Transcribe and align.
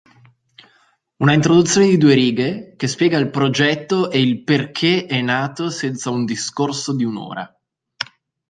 Una 1.17 1.33
introduzione 1.33 1.85
di 1.85 1.97
due 1.99 2.15
righe 2.15 2.73
che 2.75 2.87
spiega 2.87 3.19
il 3.19 3.29
progetto 3.29 4.09
e 4.09 4.19
il 4.19 4.43
perché 4.43 5.05
è 5.05 5.21
nato 5.21 5.69
senza 5.69 6.09
un 6.09 6.25
discorso 6.25 6.95
di 6.95 7.03
un'ora. 7.03 7.55